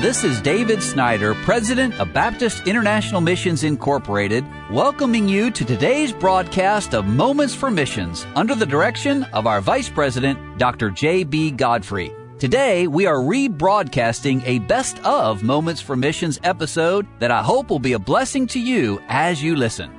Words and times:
this 0.00 0.22
is 0.22 0.40
David 0.40 0.80
Snyder, 0.80 1.34
President 1.34 1.98
of 1.98 2.12
Baptist 2.12 2.68
International 2.68 3.20
Missions 3.20 3.64
Incorporated, 3.64 4.44
welcoming 4.70 5.28
you 5.28 5.50
to 5.50 5.64
today's 5.64 6.12
broadcast 6.12 6.94
of 6.94 7.06
Moments 7.06 7.52
for 7.52 7.68
Missions 7.68 8.24
under 8.36 8.54
the 8.54 8.64
direction 8.64 9.24
of 9.32 9.48
our 9.48 9.60
Vice 9.60 9.88
President, 9.88 10.56
Dr. 10.56 10.90
J.B. 10.90 11.52
Godfrey. 11.52 12.12
Today, 12.38 12.86
we 12.86 13.06
are 13.06 13.16
rebroadcasting 13.16 14.40
a 14.46 14.60
best 14.60 15.04
of 15.04 15.42
Moments 15.42 15.80
for 15.80 15.96
Missions 15.96 16.38
episode 16.44 17.04
that 17.18 17.32
I 17.32 17.42
hope 17.42 17.68
will 17.68 17.80
be 17.80 17.94
a 17.94 17.98
blessing 17.98 18.46
to 18.48 18.60
you 18.60 19.02
as 19.08 19.42
you 19.42 19.56
listen. 19.56 19.90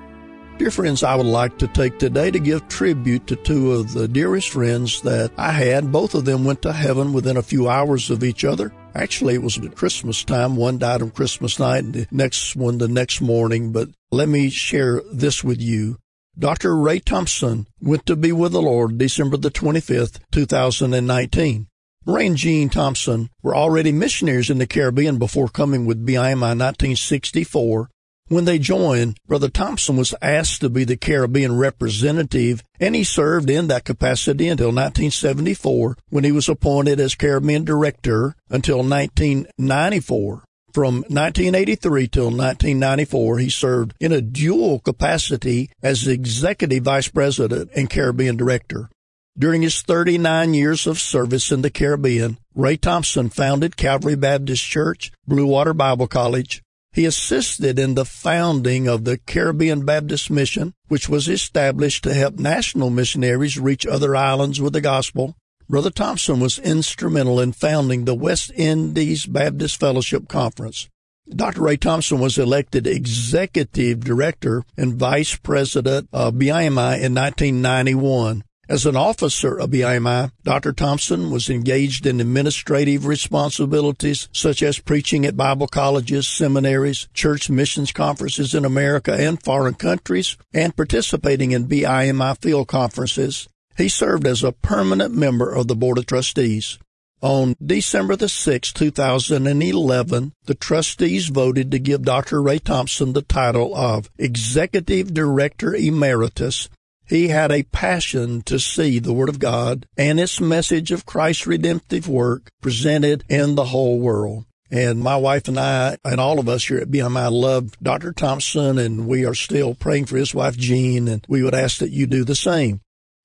Dear 0.58 0.72
friends, 0.72 1.04
I 1.04 1.16
would 1.16 1.26
like 1.26 1.58
to 1.58 1.68
take 1.68 2.00
today 2.00 2.32
to 2.32 2.40
give 2.40 2.70
tribute 2.70 3.28
to 3.28 3.36
two 3.36 3.74
of 3.74 3.94
the 3.94 4.08
dearest 4.08 4.50
friends 4.50 5.02
that 5.02 5.32
I 5.38 5.52
had. 5.52 5.92
Both 5.92 6.16
of 6.16 6.24
them 6.24 6.46
went 6.46 6.62
to 6.62 6.72
heaven 6.72 7.12
within 7.12 7.36
a 7.36 7.42
few 7.42 7.68
hours 7.68 8.10
of 8.10 8.24
each 8.24 8.46
other. 8.46 8.72
Actually, 8.96 9.36
it 9.36 9.44
was 9.44 9.58
at 9.58 9.76
Christmas 9.76 10.24
time. 10.24 10.56
One 10.56 10.78
died 10.78 11.02
on 11.02 11.12
Christmas 11.12 11.60
night 11.60 11.84
and 11.84 11.94
the 11.94 12.08
next 12.12 12.56
one 12.56 12.78
the 12.78 12.88
next 12.88 13.22
morning. 13.22 13.72
But 13.72 13.90
let 14.12 14.28
me 14.28 14.50
share 14.50 15.02
this 15.12 15.44
with 15.44 15.62
you. 15.62 15.98
Dr. 16.38 16.76
Ray 16.76 17.00
Thompson 17.00 17.68
went 17.82 18.06
to 18.06 18.16
be 18.16 18.32
with 18.32 18.54
the 18.54 18.62
Lord 18.62 18.98
December 18.98 19.38
the 19.38 19.52
25th, 19.52 20.20
2019. 20.32 21.68
Ray 22.06 22.28
and 22.28 22.38
Jean 22.38 22.70
Thompson 22.70 23.30
were 23.44 23.56
already 23.56 23.92
missionaries 23.92 24.50
in 24.50 24.58
the 24.58 24.66
Caribbean 24.66 25.18
before 25.18 25.50
coming 25.50 25.86
with 25.86 26.06
BIMI 26.06 26.58
1964 26.58 27.90
when 28.30 28.46
they 28.46 28.60
joined, 28.60 29.18
Brother 29.28 29.50
Thompson 29.50 29.98
was 29.98 30.16
asked 30.22 30.62
to 30.62 30.70
be 30.70 30.84
the 30.84 30.98
Caribbean 30.98 31.58
representative, 31.58 32.64
and 32.80 32.96
he 32.96 33.04
served 33.04 33.50
in 33.50 33.68
that 33.68 33.86
capacity 33.86 34.48
until 34.48 34.68
1974 34.68 35.98
when 36.10 36.24
he 36.24 36.32
was 36.32 36.48
appointed 36.48 37.00
as 37.00 37.16
Caribbean 37.16 37.66
director 37.66 38.36
until 38.50 38.78
1994. 38.78 40.44
From 40.72 40.98
1983 41.10 42.08
till 42.08 42.26
1994, 42.26 43.40
he 43.40 43.50
served 43.50 43.96
in 44.00 44.12
a 44.12 44.22
dual 44.22 44.80
capacity 44.80 45.72
as 45.82 46.08
executive 46.08 46.84
vice 46.84 47.08
president 47.08 47.72
and 47.76 47.90
Caribbean 47.90 48.38
director. 48.38 48.90
During 49.38 49.62
his 49.62 49.82
39 49.82 50.54
years 50.54 50.86
of 50.86 51.00
service 51.00 51.52
in 51.52 51.62
the 51.62 51.70
Caribbean, 51.70 52.38
Ray 52.54 52.78
Thompson 52.78 53.30
founded 53.30 53.78
Calvary 53.78 54.16
Baptist 54.16 54.64
Church, 54.64 55.12
Blue 55.26 55.48
Water 55.48 55.74
Bible 55.74 56.08
College, 56.08 56.62
he 56.92 57.06
assisted 57.06 57.78
in 57.78 57.96
the 57.96 58.06
founding 58.06 58.88
of 58.88 59.06
the 59.06 59.18
Caribbean 59.18 59.86
Baptist 59.86 60.30
Mission, 60.30 60.74
which 60.88 61.08
was 61.08 61.28
established 61.28 62.04
to 62.04 62.14
help 62.14 62.40
national 62.40 62.90
missionaries 62.90 63.60
reach 63.60 63.86
other 63.86 64.16
islands 64.16 64.60
with 64.60 64.74
the 64.74 64.82
gospel. 64.82 65.36
Brother 65.70 65.92
Thompson 65.92 66.40
was 66.40 66.58
instrumental 66.58 67.40
in 67.40 67.52
founding 67.52 68.06
the 68.06 68.16
West 68.16 68.52
Indies 68.56 69.28
Baptist 69.28 69.80
Fellowship 69.80 70.28
Conference. 70.28 70.90
Dr. 71.30 71.62
Ray 71.62 71.78
Thompson 71.78 72.20
was 72.20 72.40
elected 72.40 72.88
executive 72.88 74.00
director 74.00 74.64
and 74.76 74.96
vice 74.96 75.36
president 75.36 76.10
of 76.12 76.34
BIMI 76.34 77.02
in 77.02 77.14
1991. 77.14 78.44
As 78.70 78.86
an 78.86 78.96
officer 78.96 79.60
of 79.60 79.72
BIMI, 79.72 80.32
Dr. 80.44 80.74
Thompson 80.74 81.32
was 81.32 81.50
engaged 81.50 82.06
in 82.06 82.22
administrative 82.22 83.08
responsibilities 83.08 84.30
such 84.32 84.62
as 84.62 84.78
preaching 84.78 85.26
at 85.26 85.36
Bible 85.36 85.66
colleges, 85.66 86.28
seminaries, 86.28 87.08
church 87.16 87.50
missions 87.50 87.92
conferences 87.92 88.54
in 88.54 88.66
America 88.66 89.12
and 89.12 89.42
foreign 89.42 89.74
countries, 89.74 90.38
and 90.54 90.76
participating 90.76 91.50
in 91.52 91.68
BIMI 91.68 92.40
field 92.40 92.68
conferences. 92.68 93.48
He 93.76 93.90
served 93.90 94.28
as 94.28 94.44
a 94.44 94.52
permanent 94.52 95.16
member 95.16 95.52
of 95.52 95.68
the 95.68 95.76
Board 95.76 95.98
of 95.98 96.06
Trustees. 96.06 96.78
On 97.22 97.56
December 97.66 98.16
the 98.16 98.28
6th, 98.28 98.74
2011, 98.74 100.34
the 100.46 100.54
trustees 100.54 101.30
voted 101.30 101.72
to 101.72 101.80
give 101.80 102.04
Dr. 102.04 102.40
Ray 102.40 102.60
Thompson 102.60 103.14
the 103.14 103.24
title 103.24 103.76
of 103.76 104.12
Executive 104.20 105.12
Director 105.12 105.74
Emeritus 105.74 106.70
he 107.10 107.30
had 107.30 107.52
a 107.52 107.64
passion 107.64 108.42
to 108.44 108.60
see 108.60 109.00
the 109.00 109.14
Word 109.14 109.30
of 109.30 109.40
God 109.40 109.88
and 109.98 110.20
its 110.20 110.40
message 110.40 110.92
of 110.92 111.06
Christ's 111.06 111.48
redemptive 111.48 112.08
work 112.08 112.50
presented 112.62 113.24
in 113.28 113.56
the 113.56 113.66
whole 113.66 114.00
world. 114.00 114.46
And 114.72 115.00
my 115.00 115.18
wife 115.18 115.48
and 115.48 115.60
I, 115.60 115.98
and 116.06 116.22
all 116.22 116.38
of 116.38 116.48
us 116.48 116.66
here 116.66 116.78
at 116.78 116.92
BIMI, 116.92 117.32
love 117.32 117.72
Dr. 117.82 118.14
Thompson, 118.14 118.78
and 118.78 119.08
we 119.08 119.26
are 119.26 119.34
still 119.34 119.74
praying 119.74 120.06
for 120.06 120.18
his 120.18 120.36
wife, 120.36 120.56
Jean, 120.56 121.08
and 121.08 121.26
we 121.28 121.42
would 121.42 121.56
ask 121.56 121.80
that 121.80 121.90
you 121.90 122.06
do 122.06 122.24
the 122.24 122.36
same. 122.36 122.82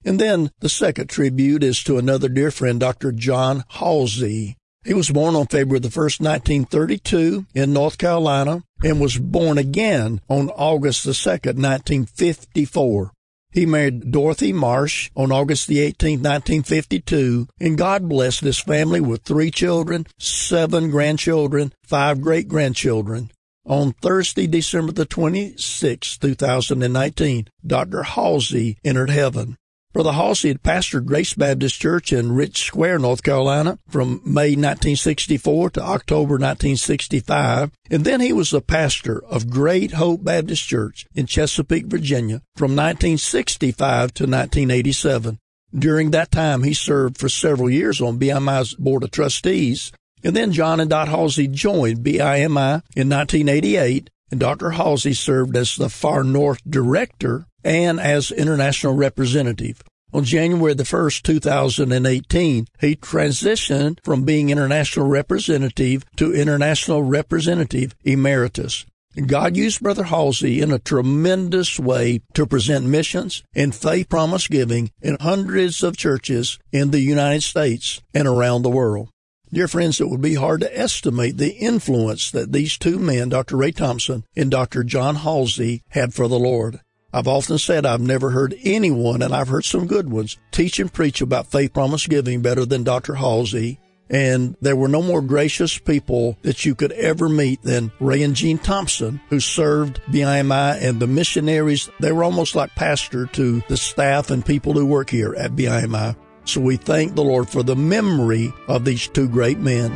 And 0.06 0.18
then 0.18 0.50
the 0.60 0.70
second 0.70 1.08
tribute 1.08 1.62
is 1.62 1.84
to 1.84 1.98
another 1.98 2.30
dear 2.30 2.50
friend, 2.50 2.80
Dr. 2.80 3.12
John 3.12 3.64
Halsey. 3.68 4.56
He 4.84 4.94
was 4.94 5.10
born 5.10 5.34
on 5.34 5.46
February 5.46 5.80
the 5.80 5.88
1st, 5.88 6.20
1932 6.20 7.46
in 7.54 7.72
North 7.72 7.96
Carolina 7.96 8.62
and 8.82 9.00
was 9.00 9.16
born 9.16 9.56
again 9.56 10.20
on 10.28 10.50
August 10.50 11.04
the 11.04 11.12
2nd, 11.12 11.56
1954. 11.56 13.13
He 13.54 13.66
married 13.66 14.10
Dorothy 14.10 14.52
Marsh 14.52 15.12
on 15.14 15.30
August 15.30 15.68
the 15.68 15.78
18th, 15.78 16.24
1952, 16.24 17.46
and 17.60 17.78
God 17.78 18.08
blessed 18.08 18.42
this 18.42 18.58
family 18.58 19.00
with 19.00 19.22
three 19.22 19.52
children, 19.52 20.08
seven 20.18 20.90
grandchildren, 20.90 21.72
five 21.84 22.20
great 22.20 22.48
grandchildren. 22.48 23.30
On 23.64 23.92
Thursday, 23.92 24.48
December 24.48 24.90
the 24.90 25.06
26th, 25.06 26.18
2019, 26.18 27.46
Dr. 27.64 28.02
Halsey 28.02 28.76
entered 28.84 29.10
heaven. 29.10 29.56
Brother 29.94 30.12
Halsey 30.12 30.48
had 30.48 30.64
pastored 30.64 31.04
Grace 31.04 31.34
Baptist 31.34 31.80
Church 31.80 32.12
in 32.12 32.32
Rich 32.32 32.64
Square, 32.64 32.98
North 32.98 33.22
Carolina 33.22 33.78
from 33.88 34.20
May 34.24 34.56
1964 34.56 35.70
to 35.70 35.82
October 35.82 36.32
1965. 36.32 37.70
And 37.92 38.04
then 38.04 38.20
he 38.20 38.32
was 38.32 38.50
the 38.50 38.60
pastor 38.60 39.24
of 39.26 39.48
Great 39.48 39.92
Hope 39.92 40.24
Baptist 40.24 40.66
Church 40.66 41.06
in 41.14 41.26
Chesapeake, 41.26 41.86
Virginia 41.86 42.42
from 42.56 42.72
1965 42.72 44.12
to 44.14 44.24
1987. 44.24 45.38
During 45.72 46.10
that 46.10 46.32
time, 46.32 46.64
he 46.64 46.74
served 46.74 47.16
for 47.16 47.28
several 47.28 47.70
years 47.70 48.00
on 48.00 48.18
BIMI's 48.18 48.74
Board 48.74 49.04
of 49.04 49.12
Trustees. 49.12 49.92
And 50.24 50.34
then 50.34 50.50
John 50.50 50.80
and 50.80 50.90
Dot 50.90 51.06
Halsey 51.06 51.46
joined 51.46 51.98
BIMI 51.98 52.82
in 52.96 53.08
1988, 53.08 54.10
and 54.30 54.40
Dr. 54.40 54.70
Halsey 54.70 55.14
served 55.14 55.56
as 55.56 55.76
the 55.76 55.88
Far 55.88 56.24
North 56.24 56.60
Director 56.68 57.46
and 57.62 58.00
as 58.00 58.30
international 58.30 58.94
representative. 58.94 59.82
On 60.12 60.22
January 60.22 60.74
the 60.74 60.84
1st, 60.84 61.22
2018, 61.22 62.66
he 62.80 62.94
transitioned 62.94 63.98
from 64.04 64.24
being 64.24 64.50
international 64.50 65.08
representative 65.08 66.04
to 66.16 66.32
international 66.32 67.02
representative 67.02 67.96
emeritus. 68.04 68.86
God 69.26 69.56
used 69.56 69.80
Brother 69.80 70.04
Halsey 70.04 70.60
in 70.60 70.72
a 70.72 70.78
tremendous 70.78 71.78
way 71.78 72.20
to 72.34 72.46
present 72.46 72.84
missions 72.84 73.42
and 73.54 73.74
faith 73.74 74.08
promise 74.08 74.48
giving 74.48 74.90
in 75.02 75.16
hundreds 75.20 75.82
of 75.82 75.96
churches 75.96 76.58
in 76.72 76.90
the 76.90 77.00
United 77.00 77.42
States 77.42 78.00
and 78.12 78.26
around 78.26 78.62
the 78.62 78.70
world. 78.70 79.08
Dear 79.54 79.68
friends, 79.68 80.00
it 80.00 80.08
would 80.08 80.20
be 80.20 80.34
hard 80.34 80.62
to 80.62 80.76
estimate 80.76 81.36
the 81.36 81.54
influence 81.54 82.28
that 82.32 82.50
these 82.50 82.76
two 82.76 82.98
men, 82.98 83.28
Dr. 83.28 83.56
Ray 83.56 83.70
Thompson 83.70 84.24
and 84.34 84.50
Dr. 84.50 84.82
John 84.82 85.14
Halsey, 85.14 85.84
had 85.90 86.12
for 86.12 86.26
the 86.26 86.40
Lord. 86.40 86.80
I've 87.12 87.28
often 87.28 87.58
said 87.58 87.86
I've 87.86 88.00
never 88.00 88.30
heard 88.30 88.56
anyone, 88.64 89.22
and 89.22 89.32
I've 89.32 89.46
heard 89.46 89.64
some 89.64 89.86
good 89.86 90.10
ones, 90.10 90.38
teach 90.50 90.80
and 90.80 90.92
preach 90.92 91.20
about 91.20 91.52
faith 91.52 91.72
promise 91.72 92.08
giving 92.08 92.42
better 92.42 92.66
than 92.66 92.82
Dr. 92.82 93.14
Halsey. 93.14 93.78
And 94.10 94.56
there 94.60 94.74
were 94.74 94.88
no 94.88 95.00
more 95.00 95.22
gracious 95.22 95.78
people 95.78 96.36
that 96.42 96.64
you 96.64 96.74
could 96.74 96.90
ever 96.90 97.28
meet 97.28 97.62
than 97.62 97.92
Ray 98.00 98.24
and 98.24 98.34
Jean 98.34 98.58
Thompson, 98.58 99.20
who 99.28 99.38
served 99.38 100.02
BIMI 100.10 100.82
and 100.82 100.98
the 100.98 101.06
missionaries. 101.06 101.88
They 102.00 102.10
were 102.10 102.24
almost 102.24 102.56
like 102.56 102.74
pastor 102.74 103.26
to 103.26 103.62
the 103.68 103.76
staff 103.76 104.32
and 104.32 104.44
people 104.44 104.72
who 104.72 104.84
work 104.84 105.10
here 105.10 105.32
at 105.36 105.52
BIMI. 105.52 106.16
So 106.44 106.60
we 106.60 106.76
thank 106.76 107.14
the 107.14 107.24
Lord 107.24 107.48
for 107.48 107.62
the 107.62 107.76
memory 107.76 108.52
of 108.68 108.84
these 108.84 109.08
two 109.08 109.28
great 109.28 109.58
men. 109.58 109.92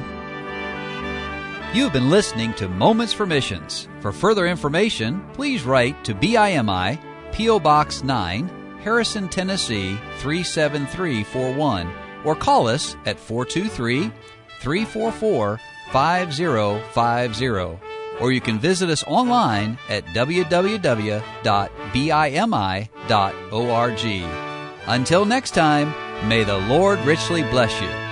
You've 1.75 1.93
been 1.93 2.08
listening 2.08 2.55
to 2.55 2.69
Moments 2.69 3.12
for 3.12 3.26
Missions. 3.26 3.88
For 4.00 4.11
further 4.11 4.46
information, 4.46 5.22
please 5.34 5.64
write 5.64 6.02
to 6.05 6.14
BIMI, 6.14 6.99
P.O. 7.32 7.61
Box 7.61 8.02
9, 8.02 8.49
Harrison, 8.81 9.28
Tennessee 9.28 9.99
37341, 10.20 11.93
or 12.25 12.34
call 12.34 12.69
us 12.69 12.96
at 13.05 13.19
423 13.20 14.11
344 14.61 15.61
5050. 15.93 17.78
Or 18.20 18.32
you 18.32 18.40
can 18.40 18.58
visit 18.58 18.88
us 18.88 19.05
online 19.06 19.78
at 19.88 20.05
www.bimi.org. 20.06 21.22
Until 24.87 25.25
next 25.26 25.50
time, 25.50 25.94
may 26.25 26.44
the 26.44 26.59
Lord 26.59 26.99
richly 27.00 27.43
bless 27.43 27.81
you. 27.81 28.07